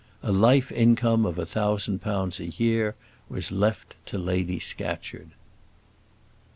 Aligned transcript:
A 0.23 0.31
life 0.31 0.71
income 0.71 1.27
of 1.27 1.37
a 1.37 1.45
thousand 1.45 1.99
pounds 2.01 2.39
a 2.39 2.47
year 2.47 2.95
was 3.29 3.51
left 3.51 3.95
to 4.07 4.17
Lady 4.17 4.57
Scatcherd. 4.57 5.29